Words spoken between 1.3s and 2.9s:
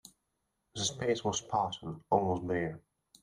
spartan, almost bare.